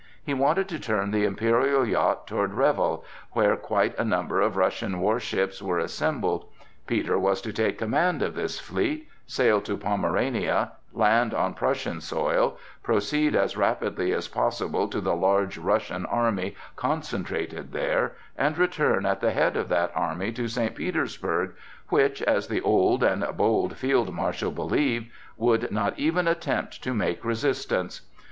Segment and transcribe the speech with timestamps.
[0.23, 4.99] He wanted to turn the imperial yacht toward Reval, where quite a number of Russian
[4.99, 6.47] warships were assembled.
[6.87, 12.57] Peter was to take command of this fleet, sail to Pomerania, land on Prussian soil,
[12.81, 19.21] proceed as rapidly as possible to the large Russian army concentrated there, and return at
[19.21, 20.73] the head of that army to St.
[20.73, 21.53] Petersburg,
[21.89, 27.23] which, as the old and bold field marshal believed, would not even attempt to make
[27.23, 28.01] resistance.